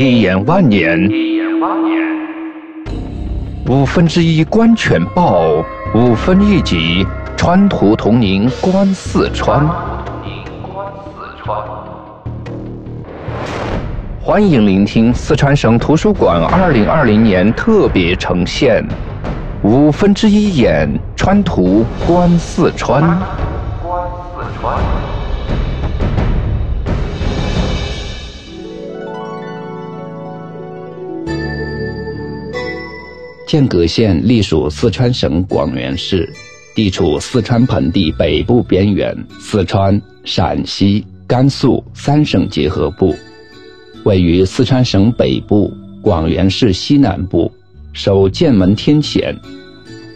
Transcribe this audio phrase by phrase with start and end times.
[0.00, 1.10] 一眼万年，
[3.68, 7.04] 五分之一观全豹，五分一级
[7.36, 9.68] 川图同宁观四川。
[14.22, 18.80] 欢迎聆听四川省图书馆二零二零年特别呈现
[19.68, 23.02] 《五分之一眼川图观四川》。
[33.48, 36.30] 剑阁县隶属四川省广元市，
[36.74, 43.14] 地处四川盆地北部边缘，四川、陕西、甘肃三省结合部，
[44.04, 47.50] 位于四川省北部广元市西南部，
[47.94, 49.34] 守剑门天险。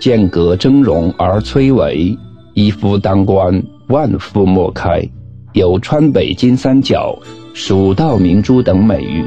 [0.00, 2.16] 剑阁峥嵘而崔嵬，
[2.54, 5.02] 一夫当关，万夫莫开，
[5.52, 7.18] 有川北金三角、
[7.54, 9.24] 蜀道明珠等美誉。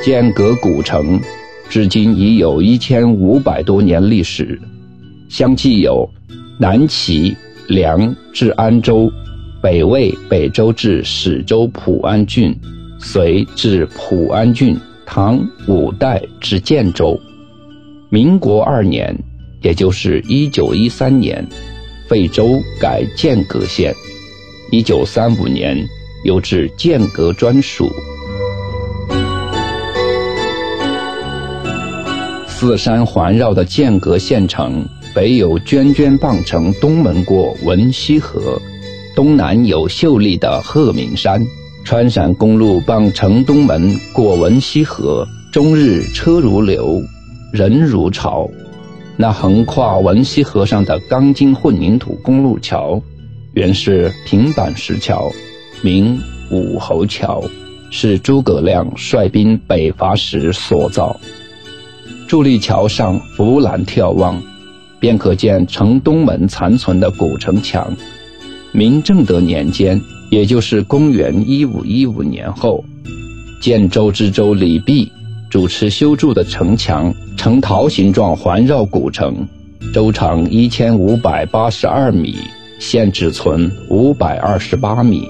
[0.00, 1.20] 剑阁古城，
[1.68, 4.58] 至今已有一千五百多年历史，
[5.28, 6.08] 相继有
[6.56, 9.10] 南齐、梁至安州，
[9.60, 12.56] 北魏、北周至始州普安郡，
[13.00, 17.18] 隋至普安郡，唐五代至建州。
[18.08, 19.14] 民国二年，
[19.62, 21.44] 也就是一九一三年，
[22.08, 23.92] 废州改剑阁县，
[24.70, 25.76] 一九三五年
[26.24, 27.90] 又至剑阁专属。
[32.60, 38.60] 四山环绕的剑阁县城，北有涓涓傍城东门过文溪河，
[39.14, 41.40] 东南有秀丽的鹤鸣山。
[41.84, 47.00] 川陕公路傍城东门过文溪河，终日车如流，
[47.52, 48.50] 人如潮。
[49.16, 53.00] 那横跨文溪河上的钢筋混凝土公路桥，
[53.52, 55.30] 原是平板石桥，
[55.80, 57.40] 名武侯桥，
[57.92, 61.16] 是诸葛亮率兵北伐时所造。
[62.28, 64.40] 伫立桥上扶栏眺望，
[65.00, 67.96] 便可见城东门残存的古城墙。
[68.70, 69.98] 明正德年间，
[70.30, 72.84] 也就是公元一五一五年后，
[73.62, 75.10] 建州知州李弼
[75.48, 79.48] 主持修筑的城墙，呈桃形状环绕古城，
[79.94, 82.36] 周长一千五百八十二米，
[82.78, 85.26] 现只存五百二十八米。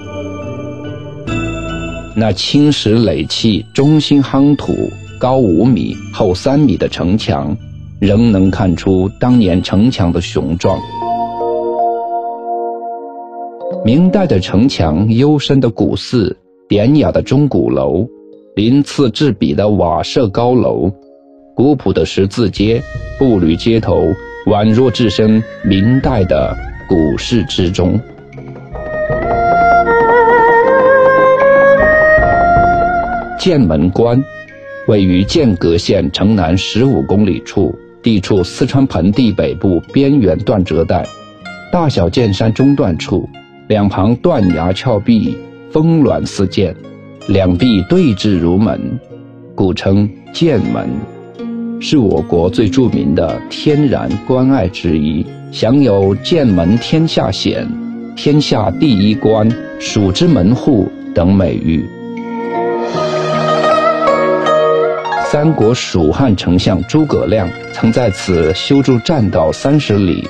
[2.17, 4.91] 那青石垒砌，中心夯土。
[5.19, 7.57] 高五米、厚三米的城墙，
[8.01, 10.79] 仍能看出当年城墙的雄壮。
[13.85, 16.37] 明代的城墙，幽深的古寺，
[16.69, 18.07] 典雅的钟鼓楼，
[18.55, 20.91] 鳞次栉比的瓦舍高楼，
[21.55, 22.81] 古朴的十字街，
[23.19, 24.05] 步履街头，
[24.47, 26.55] 宛若置身明代的
[26.89, 27.99] 古市之中。
[33.39, 34.23] 剑门关。
[34.89, 41.07] 位于剑阁县城南十五公里处，地处四川盆地北部边缘断折带，
[41.71, 43.29] 大小剑山中段处，
[43.69, 45.37] 两旁断崖峭壁，
[45.71, 46.75] 峰峦似剑，
[47.27, 48.99] 两壁对峙如门，
[49.55, 50.89] 故称剑门，
[51.79, 55.23] 是我国最著名的天然关隘之一，
[55.53, 57.69] 享有“剑门天下险
[58.17, 59.47] ”“天下第一关
[59.79, 61.85] ”“蜀之门户”等美誉。
[65.31, 70.27] 三国蜀汉丞相诸葛亮曾在此修筑栈道三十里，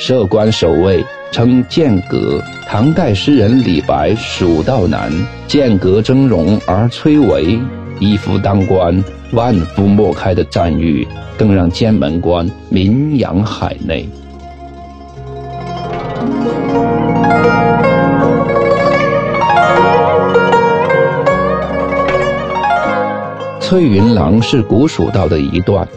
[0.00, 2.42] 设关守卫，称剑阁。
[2.66, 5.12] 唐代诗人李白“蜀道难，
[5.46, 7.62] 剑阁峥嵘而崔嵬，
[8.00, 11.06] 一夫当关，万夫莫开”的赞誉，
[11.38, 14.08] 更让剑门关名扬海内。
[23.72, 25.88] 翠云廊是古蜀道的一段，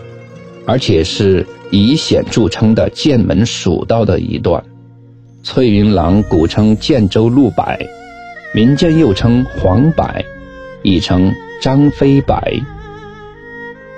[0.66, 4.64] 而且是以险著称的剑门蜀道的一段。
[5.44, 7.66] 翠云廊古称剑州路柏，
[8.54, 10.10] 民间又称黄柏，
[10.84, 12.42] 亦称张飞柏。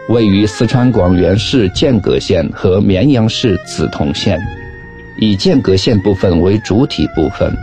[0.10, 4.42] 位于四川广元市剑阁县和绵阳市梓潼县，
[5.20, 7.56] 以剑阁县部分为主体部分。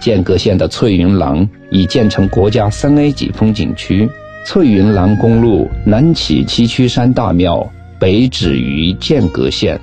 [0.00, 4.08] 剑阁县的翠云廊已建成国家三 A 级风景区。
[4.44, 7.64] 翠云廊公路南起七曲山大庙，
[7.96, 9.80] 北止于剑阁县，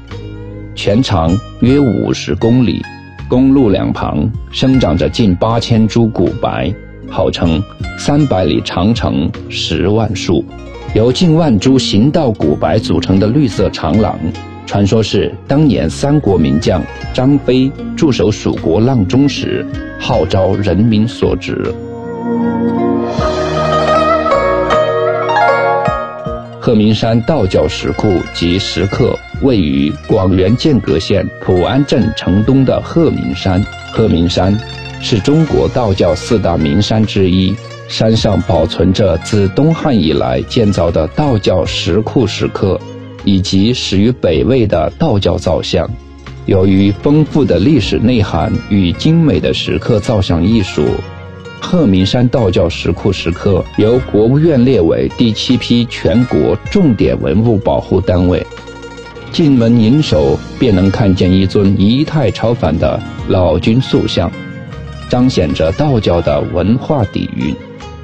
[0.75, 2.81] 全长约五十公里。
[3.29, 6.49] 公路两旁生长着近八千株古柏，
[7.07, 7.61] 号称
[7.97, 10.43] “三百里长城十万树”。
[10.93, 14.19] 由近万株行道古柏组成的绿色长廊，
[14.65, 16.81] 传说是当年三国名将
[17.13, 19.65] 张飞驻守蜀国阆中时，
[20.01, 21.73] 号召人民所植。
[26.69, 33.59] 鹤鸣山道教石窟及石刻位于广元剑阁县普安镇城东的鹤鸣山。
[33.91, 34.55] 鹤鸣山
[35.01, 37.55] 是中国道教四大名山之一，
[37.87, 42.79] 山上保存着自东汉以来建造的道教石窟石刻，
[43.23, 45.89] 以及始于北魏的道教造像。
[46.45, 50.85] 由于丰富的历史内涵与精美的石刻造像艺术。
[51.61, 58.45] 鹤鸣山道教石窟石刻由国务院列为第七批全国重点文物保护单位。
[59.31, 64.31] 进门迎首便能看见一尊仪态超凡的老君塑像，
[65.07, 67.55] 彰显着道教的文化底蕴。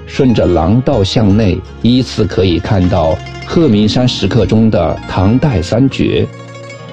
[0.06, 3.18] 顺着廊道向内，依次可以看到
[3.48, 6.28] 鹤鸣山石刻中的唐代三绝：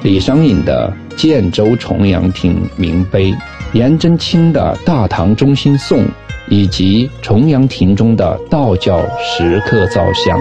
[0.03, 3.31] 李商隐的《建州重阳亭铭碑》，
[3.75, 5.99] 颜真卿的《大唐中心颂》。
[6.49, 10.39] 以及重阳亭中的道教石刻造像。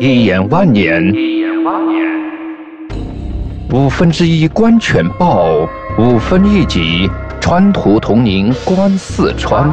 [0.00, 1.00] 一眼万年，
[3.72, 7.08] 五分之一观全报，五分一集。
[7.44, 9.68] 川图同宁观四川，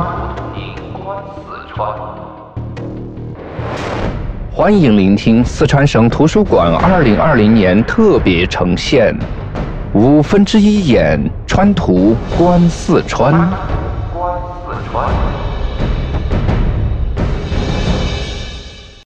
[4.51, 9.15] 欢迎聆听四川省图书馆二零二零年特别呈现
[9.93, 13.35] 《五分之一眼川图观四川》。